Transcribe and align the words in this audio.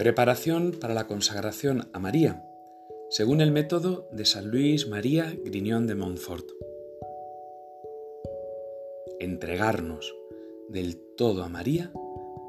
Preparación 0.00 0.78
para 0.80 0.94
la 0.94 1.06
consagración 1.06 1.90
a 1.92 1.98
María, 1.98 2.42
según 3.10 3.42
el 3.42 3.52
método 3.52 4.08
de 4.12 4.24
San 4.24 4.48
Luis 4.48 4.88
María 4.88 5.36
Griñón 5.44 5.86
de 5.86 5.94
Montfort. 5.94 6.46
Entregarnos 9.18 10.16
del 10.70 10.96
todo 11.18 11.42
a 11.42 11.50
María 11.50 11.92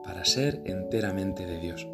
para 0.05 0.23
ser 0.23 0.61
enteramente 0.63 1.45
de 1.45 1.59
Dios. 1.59 1.85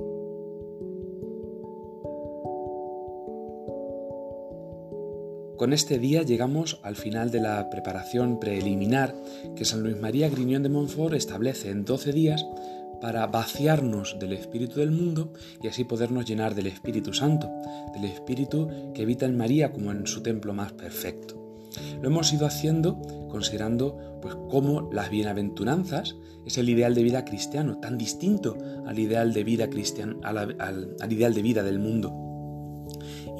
Con 5.57 5.73
este 5.73 5.97
día 5.97 6.21
llegamos 6.21 6.79
al 6.83 6.95
final 6.95 7.31
de 7.31 7.41
la 7.41 7.67
preparación 7.71 8.39
preliminar 8.39 9.15
que 9.55 9.65
San 9.65 9.81
Luis 9.81 9.97
María 9.97 10.29
Griñón 10.29 10.61
de 10.61 10.69
Montfort 10.69 11.15
establece 11.15 11.71
en 11.71 11.83
12 11.83 12.11
días 12.13 12.45
para 13.01 13.27
vaciarnos 13.27 14.17
del 14.19 14.33
Espíritu 14.33 14.79
del 14.79 14.91
mundo 14.91 15.33
y 15.61 15.67
así 15.67 15.83
podernos 15.83 16.25
llenar 16.25 16.55
del 16.55 16.67
Espíritu 16.67 17.13
Santo, 17.13 17.49
del 17.93 18.05
Espíritu 18.05 18.69
que 18.93 19.03
habita 19.03 19.25
en 19.25 19.37
María 19.37 19.71
como 19.71 19.91
en 19.91 20.07
su 20.07 20.21
templo 20.21 20.53
más 20.53 20.73
perfecto. 20.73 21.35
Lo 22.01 22.07
hemos 22.09 22.31
ido 22.33 22.45
haciendo 22.45 22.99
considerando 23.29 24.19
pues 24.21 24.35
cómo 24.49 24.89
las 24.91 25.09
bienaventuranzas 25.09 26.15
es 26.45 26.57
el 26.57 26.69
ideal 26.69 26.95
de 26.95 27.03
vida 27.03 27.25
cristiano, 27.25 27.79
tan 27.79 27.97
distinto 27.97 28.57
al 28.85 28.97
ideal 28.97 29.33
de 29.33 29.43
vida 29.43 29.69
al, 30.23 30.55
al 30.99 31.13
ideal 31.13 31.33
de 31.33 31.41
vida 31.41 31.63
del 31.63 31.79
mundo. 31.79 32.13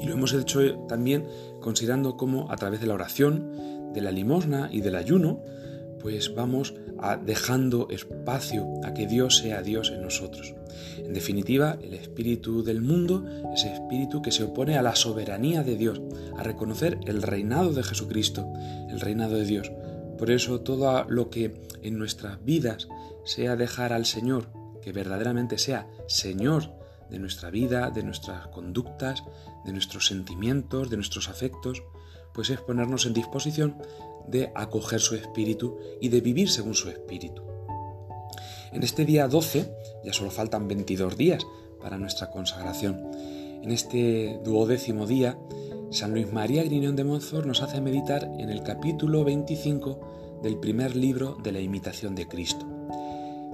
Y 0.00 0.06
lo 0.06 0.12
hemos 0.12 0.32
hecho 0.32 0.60
también 0.86 1.24
considerando 1.60 2.16
cómo 2.16 2.50
a 2.50 2.56
través 2.56 2.80
de 2.80 2.86
la 2.86 2.94
oración, 2.94 3.92
de 3.92 4.00
la 4.00 4.12
limosna 4.12 4.68
y 4.70 4.80
del 4.80 4.94
ayuno, 4.94 5.40
pues 6.00 6.34
vamos 6.34 6.74
dejando 7.24 7.88
espacio 7.90 8.66
a 8.84 8.94
que 8.94 9.06
Dios 9.06 9.38
sea 9.38 9.62
Dios 9.62 9.90
en 9.90 10.02
nosotros. 10.02 10.54
En 10.98 11.12
definitiva, 11.12 11.78
el 11.82 11.94
espíritu 11.94 12.62
del 12.62 12.80
mundo 12.80 13.24
es 13.54 13.64
espíritu 13.64 14.20
que 14.20 14.32
se 14.32 14.44
opone 14.44 14.76
a 14.76 14.82
la 14.82 14.96
soberanía 14.96 15.62
de 15.62 15.76
Dios, 15.76 16.00
a 16.36 16.42
reconocer 16.42 16.98
el 17.06 17.22
reinado 17.22 17.72
de 17.72 17.82
Jesucristo, 17.82 18.52
el 18.88 19.00
reinado 19.00 19.36
de 19.36 19.44
Dios. 19.44 19.72
Por 20.18 20.30
eso 20.30 20.60
todo 20.60 21.04
lo 21.08 21.30
que 21.30 21.54
en 21.82 21.98
nuestras 21.98 22.44
vidas 22.44 22.88
sea 23.24 23.56
dejar 23.56 23.92
al 23.92 24.06
Señor, 24.06 24.48
que 24.82 24.92
verdaderamente 24.92 25.58
sea 25.58 25.88
Señor 26.06 26.76
de 27.10 27.18
nuestra 27.18 27.50
vida, 27.50 27.90
de 27.90 28.02
nuestras 28.02 28.48
conductas, 28.48 29.22
de 29.64 29.72
nuestros 29.72 30.06
sentimientos, 30.06 30.90
de 30.90 30.96
nuestros 30.96 31.28
afectos, 31.28 31.82
pues 32.34 32.50
es 32.50 32.60
ponernos 32.60 33.06
en 33.06 33.14
disposición 33.14 33.76
de 34.30 34.52
acoger 34.54 35.00
su 35.00 35.14
espíritu 35.14 35.78
y 36.00 36.08
de 36.08 36.20
vivir 36.20 36.50
según 36.50 36.74
su 36.74 36.88
espíritu. 36.88 37.42
En 38.72 38.82
este 38.82 39.04
día 39.04 39.28
12, 39.28 39.72
ya 40.04 40.12
solo 40.12 40.30
faltan 40.30 40.68
22 40.68 41.16
días 41.16 41.46
para 41.80 41.98
nuestra 41.98 42.30
consagración. 42.30 43.10
En 43.62 43.70
este 43.70 44.40
duodécimo 44.44 45.06
día, 45.06 45.38
San 45.90 46.12
Luis 46.12 46.30
María 46.32 46.62
Griñón 46.64 46.96
de 46.96 47.04
Monzor 47.04 47.46
nos 47.46 47.62
hace 47.62 47.80
meditar 47.80 48.24
en 48.38 48.50
el 48.50 48.62
capítulo 48.62 49.24
25 49.24 50.40
del 50.42 50.58
primer 50.58 50.94
libro 50.94 51.36
de 51.42 51.52
la 51.52 51.60
imitación 51.60 52.14
de 52.14 52.28
Cristo. 52.28 52.66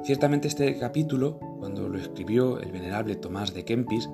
Ciertamente 0.05 0.49
este 0.49 0.79
capítulo, 0.79 1.39
cuando 1.59 1.89
lo 1.89 1.99
escribió 1.99 2.61
el 2.61 2.73
venerable 2.73 3.17
Tomás 3.17 3.55
de 3.55 3.65
Kempis, 3.65 4.11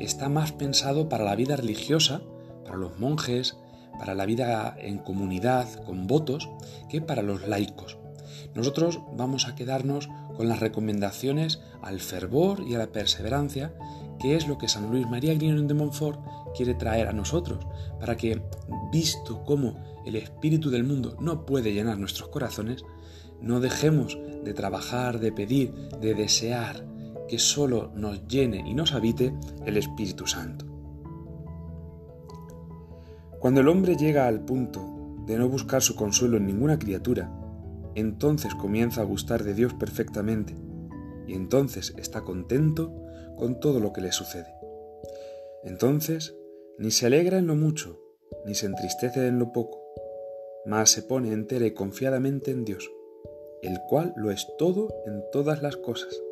está 0.00 0.28
más 0.28 0.52
pensado 0.52 1.08
para 1.08 1.24
la 1.24 1.36
vida 1.36 1.56
religiosa, 1.56 2.20
para 2.64 2.76
los 2.76 2.98
monjes, 2.98 3.56
para 3.98 4.14
la 4.14 4.26
vida 4.26 4.76
en 4.78 4.98
comunidad, 4.98 5.68
con 5.84 6.06
votos, 6.06 6.48
que 6.88 7.00
para 7.00 7.22
los 7.22 7.46
laicos. 7.48 7.98
Nosotros 8.54 9.00
vamos 9.16 9.46
a 9.46 9.54
quedarnos 9.54 10.08
con 10.36 10.48
las 10.48 10.60
recomendaciones 10.60 11.60
al 11.82 12.00
fervor 12.00 12.62
y 12.66 12.74
a 12.74 12.78
la 12.78 12.86
perseverancia, 12.86 13.74
que 14.18 14.36
es 14.36 14.48
lo 14.48 14.58
que 14.58 14.68
San 14.68 14.90
Luis 14.90 15.06
María 15.08 15.34
Griñón 15.34 15.66
de 15.66 15.74
Montfort 15.74 16.20
quiere 16.54 16.74
traer 16.74 17.08
a 17.08 17.12
nosotros, 17.12 17.66
para 18.00 18.16
que, 18.16 18.42
visto 18.90 19.44
cómo 19.44 20.02
el 20.06 20.16
espíritu 20.16 20.70
del 20.70 20.84
mundo 20.84 21.16
no 21.20 21.44
puede 21.44 21.72
llenar 21.72 21.98
nuestros 21.98 22.28
corazones, 22.28 22.84
no 23.40 23.60
dejemos 23.60 24.18
de 24.44 24.54
trabajar, 24.54 25.20
de 25.20 25.32
pedir, 25.32 25.72
de 26.00 26.14
desear 26.14 26.86
que 27.28 27.38
solo 27.38 27.90
nos 27.94 28.26
llene 28.28 28.64
y 28.66 28.74
nos 28.74 28.92
habite 28.92 29.34
el 29.66 29.76
Espíritu 29.76 30.26
Santo. 30.26 30.65
Cuando 33.38 33.60
el 33.60 33.68
hombre 33.68 33.96
llega 33.96 34.26
al 34.26 34.44
punto 34.44 35.24
de 35.26 35.36
no 35.36 35.48
buscar 35.48 35.82
su 35.82 35.94
consuelo 35.94 36.36
en 36.36 36.46
ninguna 36.46 36.78
criatura, 36.78 37.30
entonces 37.94 38.54
comienza 38.54 39.00
a 39.00 39.04
gustar 39.04 39.44
de 39.44 39.54
Dios 39.54 39.74
perfectamente 39.74 40.54
y 41.26 41.34
entonces 41.34 41.94
está 41.96 42.22
contento 42.22 42.94
con 43.36 43.58
todo 43.60 43.80
lo 43.80 43.92
que 43.92 44.00
le 44.00 44.12
sucede. 44.12 44.52
Entonces 45.64 46.36
ni 46.78 46.90
se 46.90 47.06
alegra 47.06 47.38
en 47.38 47.46
lo 47.46 47.56
mucho, 47.56 47.98
ni 48.44 48.54
se 48.54 48.66
entristece 48.66 49.26
en 49.26 49.38
lo 49.38 49.52
poco, 49.52 49.80
mas 50.66 50.90
se 50.90 51.02
pone 51.02 51.32
entera 51.32 51.66
y 51.66 51.72
confiadamente 51.72 52.50
en 52.50 52.64
Dios 52.64 52.90
el 53.62 53.80
cual 53.80 54.12
lo 54.16 54.30
es 54.30 54.46
todo 54.58 54.88
en 55.06 55.22
todas 55.32 55.62
las 55.62 55.76
cosas, 55.76 56.22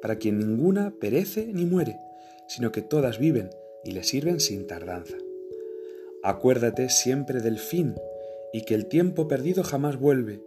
para 0.00 0.16
quien 0.16 0.38
ninguna 0.38 0.94
perece 1.00 1.46
ni 1.46 1.64
muere, 1.64 1.98
sino 2.46 2.72
que 2.72 2.82
todas 2.82 3.18
viven 3.18 3.50
y 3.84 3.92
le 3.92 4.04
sirven 4.04 4.40
sin 4.40 4.66
tardanza. 4.66 5.16
Acuérdate 6.24 6.88
siempre 6.88 7.40
del 7.40 7.58
fin, 7.58 7.94
y 8.52 8.62
que 8.62 8.74
el 8.74 8.86
tiempo 8.86 9.28
perdido 9.28 9.62
jamás 9.62 9.98
vuelve. 9.98 10.42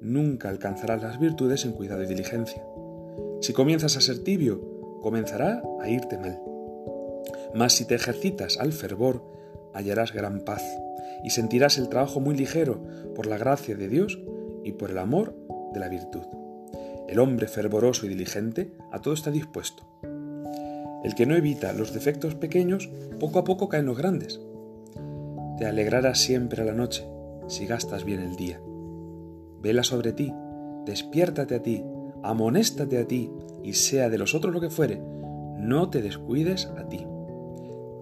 Nunca 0.00 0.48
alcanzarás 0.48 1.00
las 1.00 1.20
virtudes 1.20 1.64
en 1.64 1.72
cuidado 1.72 2.02
y 2.02 2.06
diligencia. 2.06 2.64
Si 3.40 3.52
comienzas 3.52 3.96
a 3.96 4.00
ser 4.00 4.24
tibio, 4.24 5.00
comenzará 5.00 5.62
a 5.80 5.88
irte 5.88 6.18
mal. 6.18 6.40
Mas 7.54 7.74
si 7.74 7.84
te 7.84 7.94
ejercitas 7.94 8.58
al 8.58 8.72
fervor, 8.72 9.22
hallarás 9.74 10.12
gran 10.12 10.40
paz, 10.40 10.64
y 11.22 11.30
sentirás 11.30 11.78
el 11.78 11.88
trabajo 11.88 12.18
muy 12.18 12.36
ligero 12.36 12.82
por 13.14 13.26
la 13.26 13.38
gracia 13.38 13.76
de 13.76 13.88
Dios 13.88 14.18
y 14.64 14.72
por 14.72 14.90
el 14.90 14.98
amor 14.98 15.36
de 15.72 15.78
la 15.78 15.88
virtud. 15.88 16.24
El 17.08 17.20
hombre 17.20 17.46
fervoroso 17.46 18.06
y 18.06 18.08
diligente 18.08 18.72
a 18.90 19.00
todo 19.00 19.14
está 19.14 19.30
dispuesto. 19.30 19.84
El 21.04 21.14
que 21.14 21.26
no 21.26 21.36
evita 21.36 21.72
los 21.72 21.92
defectos 21.92 22.34
pequeños, 22.34 22.90
poco 23.20 23.38
a 23.38 23.44
poco 23.44 23.68
caen 23.68 23.86
los 23.86 23.98
grandes. 23.98 24.40
Te 25.58 25.66
alegrarás 25.66 26.20
siempre 26.20 26.62
a 26.62 26.64
la 26.64 26.74
noche 26.74 27.06
si 27.48 27.66
gastas 27.66 28.04
bien 28.04 28.20
el 28.20 28.36
día. 28.36 28.60
Vela 29.60 29.82
sobre 29.82 30.12
ti, 30.12 30.32
despiértate 30.86 31.54
a 31.54 31.62
ti, 31.62 31.84
amonéstate 32.22 32.98
a 32.98 33.06
ti, 33.06 33.30
y 33.62 33.74
sea 33.74 34.08
de 34.08 34.18
los 34.18 34.34
otros 34.34 34.52
lo 34.52 34.60
que 34.60 34.70
fuere, 34.70 35.00
no 35.56 35.88
te 35.90 36.02
descuides 36.02 36.66
a 36.66 36.88
ti. 36.88 37.06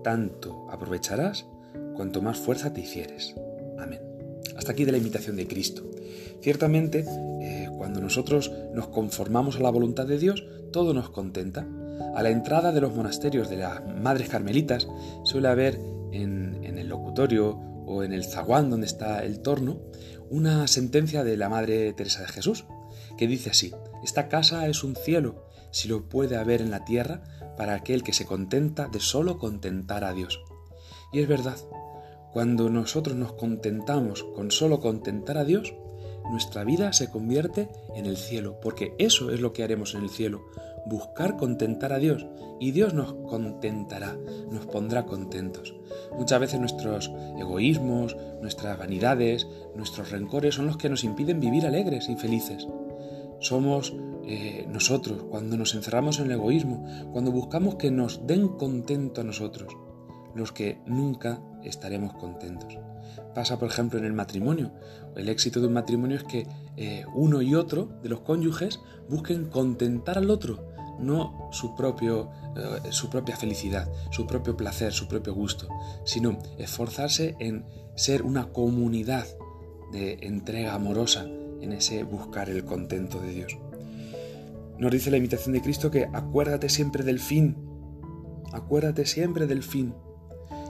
Tanto 0.03 0.67
aprovecharás 0.71 1.47
cuanto 1.95 2.23
más 2.23 2.39
fuerza 2.39 2.73
te 2.73 2.81
hicieres. 2.81 3.35
Amén. 3.79 4.01
Hasta 4.57 4.73
aquí 4.73 4.85
de 4.85 4.93
la 4.93 4.99
invitación 4.99 5.37
de 5.37 5.47
Cristo. 5.47 5.83
Ciertamente, 6.41 7.05
eh, 7.43 7.69
cuando 7.77 8.01
nosotros 8.01 8.53
nos 8.75 8.89
conformamos 8.89 9.57
a 9.57 9.61
la 9.61 9.71
voluntad 9.71 10.07
de 10.07 10.19
Dios, 10.19 10.45
todo 10.73 10.95
nos 10.95 11.11
contenta. 11.11 11.67
A 12.15 12.23
la 12.23 12.31
entrada 12.31 12.73
de 12.73 12.81
los 12.81 12.95
monasterios 12.95 13.51
de 13.51 13.59
las 13.59 13.83
Madres 13.87 14.29
Carmelitas 14.29 14.89
suele 15.25 15.49
haber 15.49 15.79
en, 16.13 16.60
o 17.87 18.05
en 18.05 18.13
el 18.13 18.25
zaguán 18.25 18.71
donde 18.71 18.87
está 18.87 19.25
el 19.25 19.41
torno 19.41 19.81
una 20.31 20.67
sentencia 20.69 21.25
de 21.25 21.37
la 21.37 21.49
Madre 21.49 21.93
Teresa 21.93 22.21
de 22.23 22.29
Jesús 22.29 22.65
que 23.19 23.27
dice 23.27 23.51
así, 23.51 23.73
esta 24.03 24.29
casa 24.29 24.67
es 24.69 24.83
un 24.85 24.97
cielo, 24.97 25.45
si 25.73 25.89
lo 25.89 26.09
puede 26.09 26.37
haber 26.37 26.63
en 26.63 26.71
la 26.71 26.85
tierra, 26.85 27.23
para 27.57 27.75
aquel 27.75 28.03
que 28.03 28.15
se 28.15 28.25
contenta 28.25 28.89
de 28.89 29.01
solo 29.01 29.39
contentar 29.39 30.05
a 30.05 30.15
Dios. 30.15 30.41
Y 31.13 31.21
es 31.21 31.29
verdad, 31.29 31.57
cuando 32.33 32.71
nosotros 32.71 33.17
nos 33.17 33.35
contentamos 33.35 34.23
con 34.23 34.51
solo 34.51 34.81
contentar 34.81 35.37
a 35.37 35.45
Dios, 35.45 35.75
nuestra 36.31 36.65
vida 36.65 36.93
se 36.93 37.11
convierte 37.11 37.69
en 37.95 38.07
el 38.07 38.17
cielo, 38.17 38.59
porque 38.61 38.95
eso 38.99 39.31
es 39.31 39.41
lo 39.41 39.53
que 39.53 39.63
haremos 39.63 39.95
en 39.95 40.03
el 40.03 40.11
cielo, 40.11 40.43
buscar 40.87 41.37
contentar 41.37 41.93
a 41.93 41.99
Dios, 41.99 42.27
y 42.59 42.73
Dios 42.73 42.95
nos 42.95 43.15
contentará, 43.15 44.17
nos 44.51 44.67
pondrá 44.67 45.07
contentos. 45.07 45.75
Muchas 46.17 46.41
veces 46.41 46.61
nuestros 46.61 47.11
egoísmos, 47.39 48.17
nuestras 48.41 48.79
vanidades, 48.79 49.47
nuestros 49.75 50.11
rencores 50.11 50.55
son 50.55 50.67
los 50.67 50.77
que 50.77 50.91
nos 50.91 51.05
impiden 51.05 51.41
vivir 51.41 51.67
alegres 51.67 52.09
y 52.09 52.17
felices. 52.17 52.69
Somos 53.41 53.95
eh, 54.27 54.67
nosotros 54.69 55.25
cuando 55.31 55.57
nos 55.57 55.75
encerramos 55.75 56.19
en 56.19 56.27
el 56.27 56.33
egoísmo, 56.33 56.87
cuando 57.13 57.33
buscamos 57.33 57.77
que 57.77 57.91
nos 57.91 58.27
den 58.27 58.49
contento 58.49 59.23
a 59.23 59.25
nosotros, 59.25 59.75
los 60.35 60.53
que 60.53 60.81
nunca 60.87 61.41
estaremos 61.63 62.15
contentos. 62.15 62.79
Pasa, 63.35 63.59
por 63.59 63.69
ejemplo, 63.69 63.99
en 63.99 64.05
el 64.05 64.13
matrimonio. 64.13 64.73
El 65.17 65.29
éxito 65.29 65.61
de 65.61 65.67
un 65.67 65.73
matrimonio 65.73 66.17
es 66.17 66.25
que 66.25 66.47
eh, 66.77 67.05
uno 67.15 67.43
y 67.43 67.55
otro 67.55 67.99
de 68.03 68.09
los 68.09 68.21
cónyuges 68.21 68.81
busquen 69.09 69.47
contentar 69.47 70.19
al 70.19 70.31
otro, 70.31 70.69
no 70.99 71.49
su, 71.53 71.75
propio, 71.75 72.31
eh, 72.57 72.91
su 72.91 73.11
propia 73.11 73.37
felicidad, 73.37 73.91
su 74.11 74.27
propio 74.27 74.57
placer, 74.57 74.93
su 74.93 75.09
propio 75.09 75.35
gusto, 75.35 75.69
sino 76.05 76.39
esforzarse 76.59 77.37
en 77.39 77.65
ser 77.95 78.23
una 78.23 78.53
comunidad 78.53 79.27
de 79.93 80.19
entrega 80.23 80.75
amorosa 80.75 81.27
en 81.61 81.73
ese 81.73 82.05
buscar 82.05 82.49
el 82.49 82.65
contento 82.65 83.21
de 83.21 83.31
Dios. 83.31 83.59
Nos 84.79 84.93
dice 84.93 85.11
la 85.11 85.19
invitación 85.19 85.53
de 85.53 85.61
Cristo 85.61 85.91
que 85.91 86.09
acuérdate 86.13 86.69
siempre 86.69 87.05
del 87.05 87.21
fin, 87.21 87.57
acuérdate 88.53 89.05
siempre 89.05 89.47
del 89.47 89.63
fin. 89.63 89.95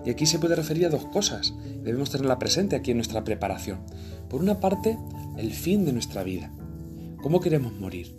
Y 0.04 0.10
aquí 0.10 0.26
se 0.26 0.38
puede 0.38 0.56
referir 0.56 0.86
a 0.86 0.90
dos 0.90 1.04
cosas, 1.06 1.52
debemos 1.82 2.10
tenerla 2.10 2.38
presente 2.38 2.76
aquí 2.76 2.90
en 2.90 2.98
nuestra 2.98 3.24
preparación. 3.24 3.80
Por 4.28 4.40
una 4.40 4.60
parte, 4.60 4.98
el 5.36 5.52
fin 5.52 5.84
de 5.84 5.92
nuestra 5.92 6.22
vida. 6.22 6.52
¿Cómo 7.22 7.40
queremos 7.40 7.72
morir? 7.74 8.14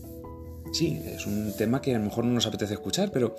Sí, 0.74 1.02
es 1.06 1.26
un 1.26 1.54
tema 1.58 1.82
que 1.82 1.96
a 1.96 1.98
lo 1.98 2.06
mejor 2.06 2.24
no 2.24 2.34
nos 2.34 2.46
apetece 2.46 2.76
escuchar, 2.76 3.12
pero 3.12 3.36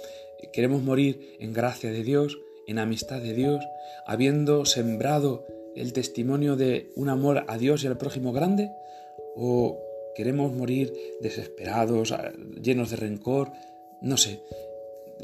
queremos 0.53 0.83
morir 0.83 1.37
en 1.39 1.53
gracia 1.53 1.91
de 1.91 2.03
Dios, 2.03 2.39
en 2.67 2.79
amistad 2.79 3.21
de 3.21 3.33
Dios, 3.33 3.65
habiendo 4.07 4.65
sembrado 4.67 5.47
el 5.75 5.93
testimonio 5.93 6.57
de 6.57 6.91
un 6.97 7.09
amor 7.09 7.45
a 7.49 7.57
Dios 7.59 7.85
y 7.85 7.87
al 7.87 7.97
prójimo 7.97 8.33
grande, 8.33 8.71
o 9.35 9.79
queremos 10.15 10.53
morir 10.53 10.93
desesperados, 11.21 12.15
llenos 12.61 12.91
de 12.91 12.97
rencor, 12.97 13.53
no 14.03 14.17
sé, 14.17 14.43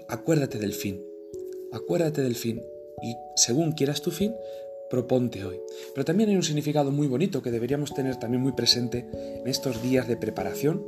acuérdate 0.08 0.58
del 0.58 0.72
fin, 0.72 1.02
acuérdate 1.72 2.22
del 2.22 2.36
fin 2.36 2.62
y 3.02 3.16
según 3.36 3.72
quieras 3.72 4.02
tu 4.02 4.10
fin, 4.10 4.34
proponte 4.90 5.44
hoy. 5.44 5.60
Pero 5.94 6.04
también 6.04 6.30
hay 6.30 6.36
un 6.36 6.42
significado 6.42 6.90
muy 6.90 7.06
bonito 7.06 7.42
que 7.42 7.50
deberíamos 7.50 7.94
tener 7.94 8.16
también 8.16 8.42
muy 8.42 8.52
presente 8.52 9.06
en 9.12 9.46
estos 9.46 9.82
días 9.82 10.08
de 10.08 10.16
preparación 10.16 10.84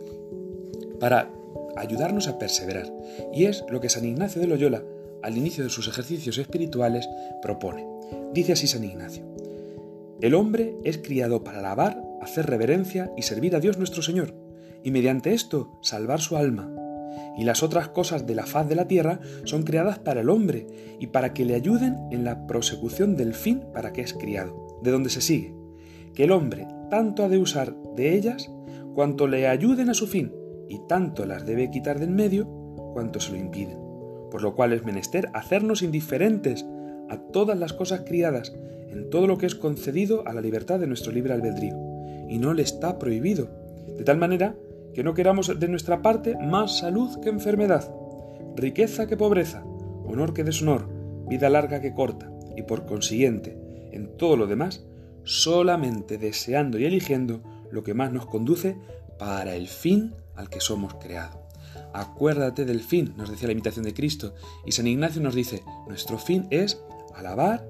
para 0.99 1.31
ayudarnos 1.77 2.29
a 2.29 2.39
perseverar. 2.39 2.93
Y 3.33 3.45
es 3.45 3.65
lo 3.69 3.81
que 3.81 3.89
San 3.89 4.05
Ignacio 4.05 4.41
de 4.41 4.47
Loyola, 4.47 4.83
al 5.23 5.37
inicio 5.37 5.65
de 5.65 5.71
sus 5.71 5.89
ejercicios 5.89 6.39
espirituales, 6.39 7.09
propone. 7.43 7.87
Dice 8.33 8.53
así 8.53 8.67
San 8.67 8.85
Ignacio, 8.85 9.25
el 10.21 10.35
hombre 10.35 10.77
es 10.85 10.99
criado 10.99 11.45
para 11.45 11.61
alabar, 11.61 12.03
hacer 12.21 12.47
reverencia 12.47 13.11
y 13.17 13.23
servir 13.23 13.57
a 13.57 13.61
Dios 13.61 13.79
nuestro 13.79 14.03
Señor, 14.03 14.35
y 14.83 14.91
mediante 14.91 15.33
esto 15.33 15.79
salvar 15.83 16.21
su 16.21 16.37
alma. 16.37 16.71
Y 17.41 17.45
las 17.45 17.63
otras 17.63 17.89
cosas 17.89 18.27
de 18.27 18.35
la 18.35 18.45
faz 18.45 18.69
de 18.69 18.75
la 18.75 18.87
tierra 18.87 19.19
son 19.45 19.63
creadas 19.63 19.99
para 19.99 20.21
el 20.21 20.29
hombre 20.29 20.67
y 20.99 21.07
para 21.07 21.33
que 21.33 21.47
le 21.47 21.55
ayuden 21.55 21.97
en 22.11 22.23
la 22.23 22.47
prosecución 22.47 23.17
del 23.17 23.33
fin 23.33 23.65
para 23.73 23.95
que 23.95 24.03
es 24.03 24.13
criado, 24.13 24.79
de 24.83 24.91
donde 24.91 25.09
se 25.09 25.23
sigue, 25.23 25.55
que 26.15 26.25
el 26.25 26.33
hombre 26.33 26.69
tanto 26.91 27.25
ha 27.25 27.31
de 27.31 27.39
usar 27.39 27.75
de 27.97 28.15
ellas 28.15 28.53
cuanto 28.95 29.27
le 29.27 29.49
ayuden 29.49 29.89
a 29.89 29.95
su 29.95 30.07
fin, 30.07 30.35
y 30.69 30.81
tanto 30.87 31.25
las 31.25 31.47
debe 31.47 31.71
quitar 31.71 31.99
del 31.99 32.11
medio 32.11 32.45
cuanto 32.93 33.21
se 33.21 33.33
lo 33.33 33.39
impiden. 33.39 33.79
Por 34.31 34.43
lo 34.43 34.55
cual 34.55 34.75
es 34.75 34.85
menester 34.85 35.31
hacernos 35.33 35.81
indiferentes 35.81 36.67
a 37.09 37.17
todas 37.17 37.59
las 37.59 37.73
cosas 37.73 38.03
criadas, 38.05 38.53
en 38.91 39.09
todo 39.09 39.27
lo 39.27 39.39
que 39.39 39.47
es 39.47 39.55
concedido 39.55 40.29
a 40.29 40.35
la 40.35 40.43
libertad 40.43 40.79
de 40.79 40.89
nuestro 40.89 41.11
libre 41.11 41.33
albedrío, 41.33 41.75
y 42.29 42.37
no 42.37 42.53
le 42.53 42.61
está 42.61 42.99
prohibido, 42.99 43.49
de 43.97 44.05
tal 44.05 44.19
manera 44.19 44.57
que 44.95 45.05
no 45.05 45.15
queramos 45.15 45.59
de 45.59 45.69
nuestra 45.69 46.03
parte 46.03 46.37
más 46.37 46.79
salud 46.79 47.21
que 47.21 47.29
enfermedad, 47.29 47.93
riqueza 48.57 49.07
que 49.07 49.17
pobreza, 49.17 49.65
honor 50.05 50.35
que 50.35 50.45
deshonor, 50.45 50.89
vida 51.29 51.49
larga 51.49 51.81
que 51.81 51.95
corta, 51.95 52.31
y 52.57 52.63
por 52.63 52.87
consiguiente, 52.87 53.57
en 53.93 54.17
todo 54.17 54.37
lo 54.37 54.47
demás, 54.47 54.85
solamente 55.25 56.19
deseando 56.19 56.79
y 56.79 56.85
eligiendo 56.85 57.41
lo 57.71 57.83
que 57.83 57.95
más 57.95 58.13
nos 58.13 58.27
conduce 58.27 58.77
para 59.19 59.55
el 59.55 59.69
fin 59.69 60.15
al 60.35 60.49
que 60.49 60.61
somos 60.61 60.95
creados. 60.95 61.39
Acuérdate 61.93 62.65
del 62.65 62.81
fin, 62.81 63.15
nos 63.17 63.31
decía 63.31 63.47
la 63.47 63.53
imitación 63.53 63.85
de 63.85 63.95
Cristo, 63.95 64.35
y 64.65 64.73
San 64.73 64.87
Ignacio 64.87 65.21
nos 65.23 65.35
dice, 65.35 65.63
nuestro 65.87 66.19
fin 66.19 66.47
es 66.51 66.83
alabar, 67.15 67.69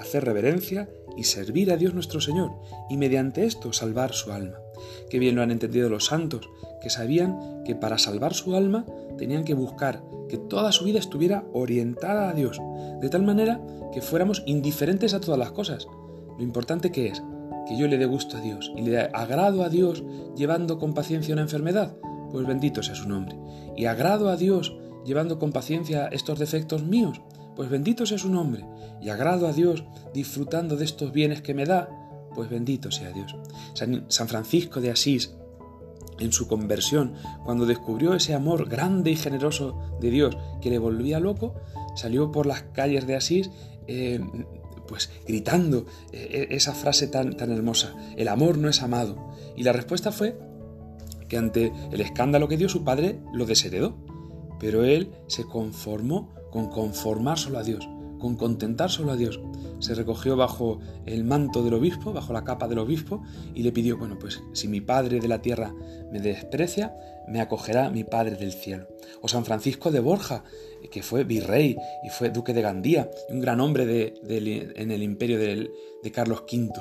hacer 0.00 0.24
reverencia 0.24 0.88
y 1.16 1.24
servir 1.24 1.70
a 1.72 1.76
Dios 1.76 1.94
nuestro 1.94 2.20
Señor, 2.20 2.52
y 2.90 2.96
mediante 2.96 3.44
esto 3.44 3.72
salvar 3.72 4.12
su 4.12 4.32
alma. 4.32 4.61
Qué 5.10 5.18
bien 5.18 5.36
lo 5.36 5.42
han 5.42 5.50
entendido 5.50 5.88
los 5.88 6.06
santos, 6.06 6.48
que 6.80 6.90
sabían 6.90 7.62
que 7.64 7.74
para 7.74 7.98
salvar 7.98 8.34
su 8.34 8.56
alma 8.56 8.86
tenían 9.18 9.44
que 9.44 9.54
buscar 9.54 10.02
que 10.28 10.38
toda 10.38 10.72
su 10.72 10.84
vida 10.84 10.98
estuviera 10.98 11.44
orientada 11.52 12.30
a 12.30 12.32
Dios, 12.32 12.60
de 13.00 13.08
tal 13.08 13.22
manera 13.22 13.60
que 13.92 14.00
fuéramos 14.00 14.42
indiferentes 14.46 15.14
a 15.14 15.20
todas 15.20 15.38
las 15.38 15.52
cosas. 15.52 15.86
Lo 16.38 16.42
importante 16.42 16.90
que 16.90 17.08
es 17.08 17.22
que 17.68 17.76
yo 17.76 17.86
le 17.86 17.98
dé 17.98 18.06
gusto 18.06 18.36
a 18.36 18.40
Dios 18.40 18.72
y 18.76 18.82
le 18.82 18.98
agrado 18.98 19.62
a 19.62 19.68
Dios 19.68 20.02
llevando 20.36 20.78
con 20.78 20.94
paciencia 20.94 21.34
una 21.34 21.42
enfermedad, 21.42 21.96
pues 22.30 22.46
bendito 22.46 22.82
sea 22.82 22.94
su 22.94 23.08
nombre. 23.08 23.36
Y 23.76 23.84
agrado 23.84 24.28
a 24.28 24.36
Dios 24.36 24.74
llevando 25.04 25.38
con 25.38 25.52
paciencia 25.52 26.08
estos 26.08 26.38
defectos 26.38 26.82
míos, 26.82 27.20
pues 27.54 27.68
bendito 27.68 28.06
sea 28.06 28.18
su 28.18 28.30
nombre, 28.30 28.64
y 29.00 29.10
agrado 29.10 29.46
a 29.46 29.52
Dios 29.52 29.84
disfrutando 30.14 30.76
de 30.76 30.84
estos 30.84 31.12
bienes 31.12 31.42
que 31.42 31.54
me 31.54 31.66
da, 31.66 31.88
pues 32.34 32.50
bendito 32.50 32.90
sea 32.90 33.12
Dios. 33.12 33.34
San 33.74 34.28
Francisco 34.28 34.80
de 34.80 34.90
Asís, 34.90 35.34
en 36.18 36.32
su 36.32 36.46
conversión, 36.46 37.14
cuando 37.44 37.66
descubrió 37.66 38.14
ese 38.14 38.34
amor 38.34 38.68
grande 38.68 39.10
y 39.10 39.16
generoso 39.16 39.78
de 40.00 40.10
Dios 40.10 40.36
que 40.60 40.70
le 40.70 40.78
volvía 40.78 41.20
loco, 41.20 41.54
salió 41.96 42.30
por 42.30 42.46
las 42.46 42.62
calles 42.62 43.06
de 43.06 43.16
Asís, 43.16 43.50
eh, 43.86 44.20
pues 44.86 45.10
gritando 45.26 45.86
eh, 46.12 46.48
esa 46.50 46.74
frase 46.74 47.06
tan, 47.08 47.36
tan 47.36 47.50
hermosa, 47.50 47.94
el 48.16 48.28
amor 48.28 48.58
no 48.58 48.68
es 48.68 48.82
amado. 48.82 49.32
Y 49.56 49.62
la 49.62 49.72
respuesta 49.72 50.12
fue 50.12 50.38
que 51.28 51.38
ante 51.38 51.72
el 51.90 52.00
escándalo 52.00 52.48
que 52.48 52.56
dio 52.56 52.68
su 52.68 52.84
padre 52.84 53.18
lo 53.32 53.46
desheredó, 53.46 53.96
pero 54.60 54.84
él 54.84 55.10
se 55.26 55.44
conformó 55.44 56.30
con 56.50 56.68
conformar 56.68 57.38
solo 57.38 57.58
a 57.58 57.62
Dios, 57.62 57.88
con 58.18 58.36
contentar 58.36 58.90
solo 58.90 59.12
a 59.12 59.16
Dios. 59.16 59.40
Se 59.82 59.96
recogió 59.96 60.36
bajo 60.36 60.78
el 61.06 61.24
manto 61.24 61.64
del 61.64 61.74
obispo, 61.74 62.12
bajo 62.12 62.32
la 62.32 62.44
capa 62.44 62.68
del 62.68 62.78
obispo, 62.78 63.22
y 63.52 63.64
le 63.64 63.72
pidió, 63.72 63.98
bueno, 63.98 64.16
pues 64.18 64.40
si 64.52 64.68
mi 64.68 64.80
Padre 64.80 65.18
de 65.18 65.26
la 65.26 65.42
tierra 65.42 65.74
me 66.12 66.20
desprecia, 66.20 66.96
me 67.26 67.40
acogerá 67.40 67.90
mi 67.90 68.04
Padre 68.04 68.36
del 68.36 68.52
cielo. 68.52 68.86
O 69.20 69.28
San 69.28 69.44
Francisco 69.44 69.90
de 69.90 69.98
Borja, 69.98 70.44
que 70.92 71.02
fue 71.02 71.24
virrey 71.24 71.76
y 72.04 72.10
fue 72.10 72.30
duque 72.30 72.54
de 72.54 72.62
Gandía, 72.62 73.10
un 73.28 73.40
gran 73.40 73.60
hombre 73.60 73.84
de, 73.84 74.72
en 74.76 74.90
el 74.92 75.02
imperio 75.02 75.38
de, 75.38 75.68
de 76.02 76.12
Carlos 76.12 76.44
V, 76.50 76.72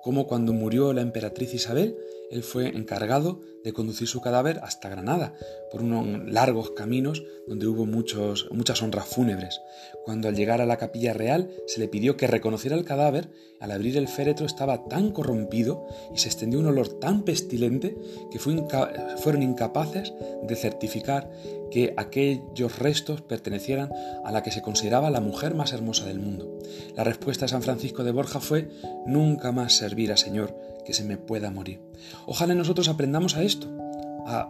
como 0.00 0.28
cuando 0.28 0.52
murió 0.52 0.92
la 0.92 1.02
emperatriz 1.02 1.54
Isabel, 1.54 1.96
él 2.30 2.42
fue 2.42 2.68
encargado 2.68 3.40
de 3.64 3.72
conducir 3.72 4.06
su 4.06 4.20
cadáver 4.20 4.60
hasta 4.62 4.88
Granada, 4.88 5.34
por 5.70 5.82
unos 5.82 6.30
largos 6.30 6.70
caminos 6.70 7.24
donde 7.46 7.66
hubo 7.66 7.86
muchos, 7.86 8.48
muchas 8.50 8.82
honras 8.82 9.06
fúnebres. 9.06 9.60
Cuando 10.04 10.28
al 10.28 10.36
llegar 10.36 10.60
a 10.60 10.66
la 10.66 10.76
capilla 10.76 11.12
real 11.12 11.50
se 11.66 11.80
le 11.80 11.88
pidió 11.88 12.16
que 12.16 12.26
reconociera 12.26 12.76
el 12.76 12.84
cadáver, 12.84 13.30
al 13.60 13.70
abrir 13.70 13.96
el 13.96 14.08
féretro 14.08 14.46
estaba 14.46 14.88
tan 14.88 15.10
corrompido 15.10 15.86
y 16.14 16.18
se 16.18 16.28
extendió 16.28 16.60
un 16.60 16.66
olor 16.66 16.88
tan 17.00 17.24
pestilente 17.24 17.96
que 18.30 18.38
fueron 18.38 19.42
incapaces 19.42 20.12
de 20.42 20.56
certificar 20.56 21.30
que 21.70 21.94
aquellos 21.96 22.78
restos 22.78 23.22
pertenecieran 23.22 23.90
a 24.24 24.32
la 24.32 24.42
que 24.42 24.50
se 24.50 24.62
consideraba 24.62 25.10
la 25.10 25.20
mujer 25.20 25.54
más 25.54 25.72
hermosa 25.72 26.06
del 26.06 26.18
mundo. 26.18 26.58
La 26.96 27.04
respuesta 27.04 27.44
de 27.44 27.50
San 27.50 27.62
Francisco 27.62 28.04
de 28.04 28.12
Borja 28.12 28.40
fue, 28.40 28.70
nunca 29.06 29.52
más 29.52 29.74
servir 29.74 30.12
a 30.12 30.16
Señor, 30.16 30.56
que 30.84 30.94
se 30.94 31.04
me 31.04 31.18
pueda 31.18 31.50
morir. 31.50 31.80
Ojalá 32.26 32.54
nosotros 32.54 32.88
aprendamos 32.88 33.36
a 33.36 33.42
esto, 33.42 33.68
a 34.26 34.48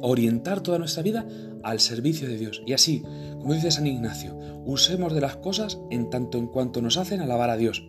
orientar 0.00 0.60
toda 0.60 0.78
nuestra 0.78 1.02
vida 1.02 1.26
al 1.62 1.80
servicio 1.80 2.28
de 2.28 2.36
Dios. 2.36 2.62
Y 2.66 2.72
así, 2.72 3.02
como 3.38 3.54
dice 3.54 3.70
San 3.70 3.86
Ignacio, 3.86 4.36
usemos 4.64 5.14
de 5.14 5.20
las 5.20 5.36
cosas 5.36 5.78
en 5.90 6.10
tanto 6.10 6.38
en 6.38 6.46
cuanto 6.46 6.82
nos 6.82 6.96
hacen 6.96 7.20
alabar 7.20 7.50
a 7.50 7.56
Dios, 7.56 7.88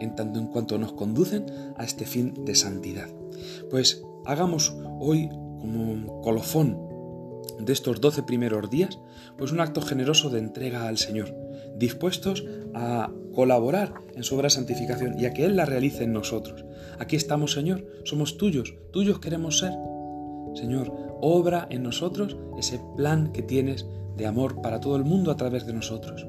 en 0.00 0.14
tanto 0.14 0.38
en 0.38 0.48
cuanto 0.48 0.78
nos 0.78 0.92
conducen 0.92 1.46
a 1.76 1.84
este 1.84 2.04
fin 2.04 2.44
de 2.44 2.54
santidad. 2.54 3.08
Pues 3.70 4.02
hagamos 4.26 4.76
hoy 5.00 5.28
como 5.28 5.82
un 5.82 6.22
colofón 6.22 6.78
de 7.58 7.72
estos 7.72 8.00
doce 8.00 8.22
primeros 8.22 8.70
días, 8.70 8.98
pues 9.38 9.52
un 9.52 9.60
acto 9.60 9.80
generoso 9.80 10.30
de 10.30 10.38
entrega 10.38 10.88
al 10.88 10.98
Señor, 10.98 11.34
dispuestos 11.76 12.44
a 12.74 13.10
colaborar 13.34 13.94
en 14.14 14.22
su 14.22 14.34
obra 14.34 14.46
de 14.46 14.50
santificación 14.50 15.18
y 15.18 15.26
a 15.26 15.32
que 15.32 15.44
Él 15.44 15.56
la 15.56 15.66
realice 15.66 16.04
en 16.04 16.12
nosotros, 16.12 16.64
Aquí 16.98 17.16
estamos, 17.16 17.52
Señor, 17.52 17.86
somos 18.04 18.38
tuyos, 18.38 18.74
tuyos 18.90 19.20
queremos 19.20 19.58
ser. 19.58 19.72
Señor, 20.54 20.92
obra 21.20 21.66
en 21.70 21.82
nosotros 21.82 22.36
ese 22.58 22.80
plan 22.96 23.32
que 23.32 23.42
tienes 23.42 23.86
de 24.16 24.26
amor 24.26 24.62
para 24.62 24.80
todo 24.80 24.96
el 24.96 25.04
mundo 25.04 25.30
a 25.30 25.36
través 25.36 25.66
de 25.66 25.74
nosotros. 25.74 26.26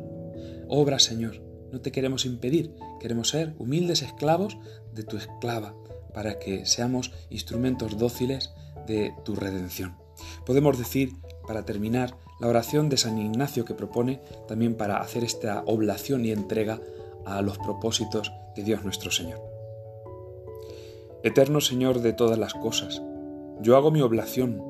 Obra, 0.68 1.00
Señor, 1.00 1.42
no 1.72 1.80
te 1.80 1.92
queremos 1.92 2.26
impedir, 2.26 2.74
queremos 3.00 3.30
ser 3.30 3.56
humildes 3.58 4.02
esclavos 4.02 4.58
de 4.94 5.04
tu 5.04 5.16
esclava, 5.16 5.74
para 6.14 6.40
que 6.40 6.66
seamos 6.66 7.14
instrumentos 7.30 7.98
dóciles 7.98 8.52
de 8.86 9.14
tu 9.24 9.36
redención. 9.36 9.96
Podemos 10.46 10.78
decir, 10.78 11.14
para 11.48 11.64
terminar, 11.64 12.16
la 12.40 12.48
oración 12.48 12.90
de 12.90 12.98
San 12.98 13.18
Ignacio 13.18 13.66
que 13.66 13.74
propone 13.74 14.22
también 14.48 14.76
para 14.76 15.00
hacer 15.00 15.24
esta 15.24 15.64
oblación 15.66 16.26
y 16.26 16.32
entrega 16.32 16.80
a 17.26 17.42
los 17.42 17.58
propósitos 17.58 18.32
de 18.56 18.64
Dios 18.64 18.84
nuestro 18.84 19.12
Señor. 19.12 19.42
Eterno 21.24 21.62
Señor 21.62 22.02
de 22.02 22.14
todas 22.14 22.38
las 22.38 22.54
cosas, 22.54 23.02
yo 23.62 23.76
hago 23.76 23.92
mi 23.92 24.02
oblación 24.02 24.62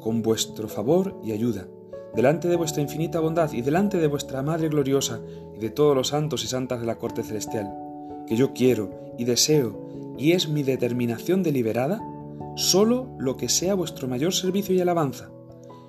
con 0.00 0.22
vuestro 0.22 0.68
favor 0.68 1.20
y 1.22 1.32
ayuda, 1.32 1.66
delante 2.14 2.48
de 2.48 2.56
vuestra 2.56 2.82
infinita 2.82 3.20
bondad 3.20 3.52
y 3.52 3.62
delante 3.62 3.98
de 3.98 4.06
vuestra 4.06 4.42
Madre 4.42 4.68
gloriosa 4.68 5.20
y 5.54 5.60
de 5.60 5.70
todos 5.70 5.94
los 5.94 6.08
santos 6.08 6.42
y 6.44 6.46
santas 6.46 6.80
de 6.80 6.86
la 6.86 6.96
corte 6.96 7.22
celestial, 7.22 7.72
que 8.26 8.36
yo 8.36 8.52
quiero 8.54 8.90
y 9.18 9.24
deseo, 9.24 10.14
y 10.16 10.32
es 10.32 10.48
mi 10.48 10.62
determinación 10.62 11.42
deliberada, 11.42 12.00
solo 12.56 13.16
lo 13.18 13.36
que 13.36 13.48
sea 13.48 13.74
vuestro 13.74 14.08
mayor 14.08 14.34
servicio 14.34 14.74
y 14.74 14.80
alabanza, 14.80 15.30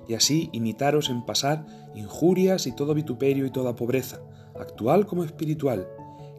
y 0.08 0.14
así 0.14 0.50
imitaros 0.52 1.10
en 1.10 1.24
pasar 1.24 1.66
injurias 1.94 2.66
y 2.66 2.72
todo 2.72 2.94
vituperio 2.94 3.46
y 3.46 3.50
toda 3.50 3.76
pobreza, 3.76 4.20
actual 4.58 5.06
como 5.06 5.24
espiritual, 5.24 5.88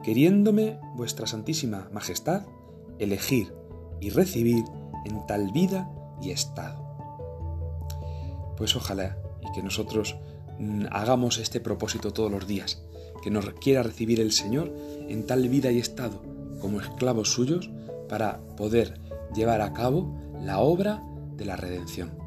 queriéndome 0.04 0.80
vuestra 0.96 1.28
santísima 1.28 1.90
majestad 1.92 2.44
elegir 3.00 3.54
y 4.00 4.10
recibir 4.10 4.64
en 5.06 5.26
tal 5.28 5.52
vida 5.52 5.90
y 6.22 6.32
estado. 6.32 6.86
Pues 8.58 8.76
ojalá 8.76 9.18
y 9.48 9.52
que 9.54 9.64
nosotros 9.64 10.18
mm, 10.60 10.86
hagamos 10.92 11.38
este 11.38 11.60
propósito 11.60 12.12
todos 12.12 12.32
los 12.32 12.48
días, 12.48 12.84
que 13.22 13.32
nos 13.32 13.50
quiera 13.54 13.84
recibir 13.84 14.20
el 14.20 14.32
Señor 14.32 14.74
en 15.08 15.26
tal 15.26 15.48
vida 15.50 15.72
y 15.72 15.80
estado 15.80 16.22
como 16.60 16.82
esclavos 16.82 17.32
suyos 17.32 17.70
para 18.10 18.40
poder 18.56 19.00
llevar 19.34 19.62
a 19.62 19.74
cabo 19.74 20.18
la 20.42 20.60
obra 20.60 21.04
de 21.36 21.46
la 21.46 21.56
redención. 21.56 22.18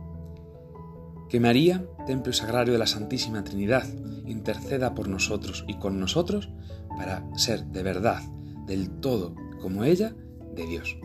Que 1.29 1.41
María, 1.41 1.87
templo 2.07 2.33
sagrario 2.33 2.73
de 2.73 2.79
la 2.79 2.87
Santísima 2.87 3.45
Trinidad, 3.45 3.85
interceda 4.27 4.95
por 4.95 5.09
nosotros 5.09 5.65
y 5.69 5.79
con 5.79 6.01
nosotros 6.01 6.51
para 6.89 7.25
ser 7.37 7.65
de 7.67 7.83
verdad, 7.83 8.23
del 8.67 9.01
todo, 9.01 9.35
como 9.61 9.85
ella, 9.85 10.15
de 10.55 10.67
Dios. 10.67 10.97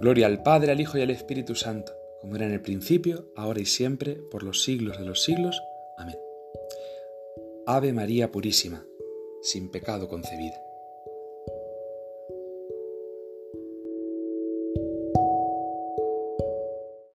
Gloria 0.00 0.26
al 0.26 0.42
Padre, 0.42 0.72
al 0.72 0.80
Hijo 0.80 0.98
y 0.98 1.02
al 1.02 1.10
Espíritu 1.10 1.54
Santo, 1.54 1.92
como 2.20 2.36
era 2.36 2.46
en 2.46 2.52
el 2.52 2.62
principio, 2.62 3.32
ahora 3.36 3.60
y 3.60 3.66
siempre, 3.66 4.14
por 4.30 4.42
los 4.42 4.62
siglos 4.62 4.98
de 4.98 5.04
los 5.04 5.22
siglos. 5.22 5.60
Amén. 5.98 6.16
Ave 7.66 7.92
María 7.92 8.30
Purísima, 8.30 8.84
sin 9.42 9.70
pecado 9.70 10.08
concebida. 10.08 10.71